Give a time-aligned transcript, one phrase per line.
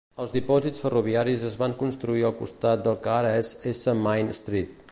[0.23, 3.95] Els dipòsits ferroviaris es van construir al costat del que ara és S.
[4.09, 4.79] Main Street.